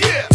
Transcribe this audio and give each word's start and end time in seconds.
Yeah. 0.00 0.29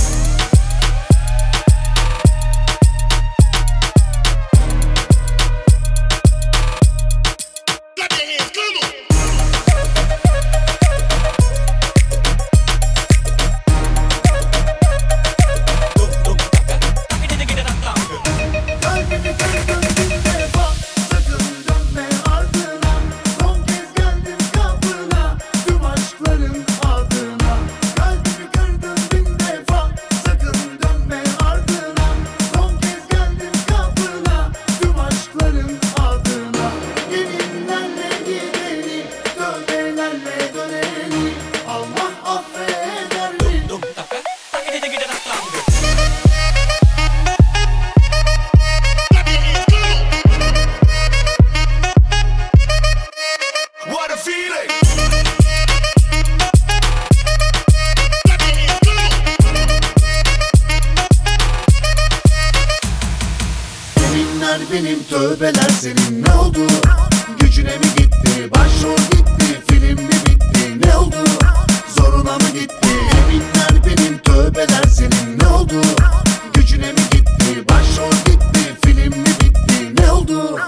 Yeminler 64.45 64.71
benim 64.73 65.03
tövbeler 65.03 65.69
senin 65.81 66.23
ne 66.23 66.33
oldu? 66.33 66.59
Gücüne 67.39 67.77
mi 67.77 67.85
gitti? 67.97 68.52
Başrol 68.55 68.97
gitti, 68.97 69.61
film 69.67 69.99
mi 69.99 70.09
bitti? 70.25 70.87
Ne 70.87 70.95
oldu? 70.95 71.15
Zoruna 71.97 72.33
mı 72.33 72.49
gitti? 72.53 72.87
Yeminler 73.15 73.85
benim 73.85 74.17
tövbeler 74.17 74.83
senin 74.83 75.39
ne 75.39 75.47
oldu? 75.47 75.81
Gücüne 76.53 76.91
mi 76.91 76.99
gitti? 77.11 77.63
Başrol 77.69 78.11
gitti, 78.11 78.75
film 78.85 79.21
mi 79.21 79.27
bitti? 79.41 80.02
Ne 80.02 80.11
oldu? 80.11 80.59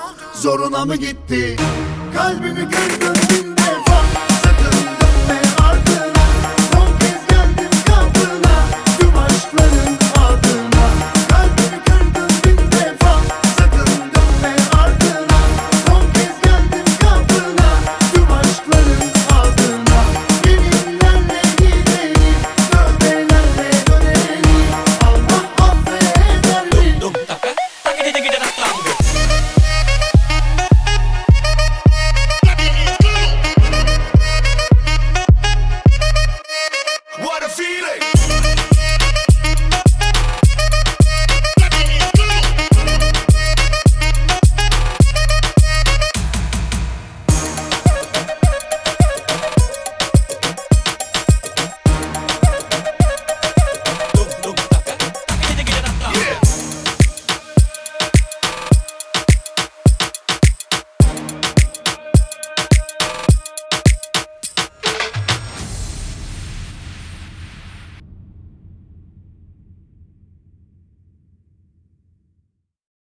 Zoruna 0.41 0.85
mı 0.85 0.95
gitti? 0.95 1.55
Kalbimi 2.15 2.69
kırdın 2.69 3.56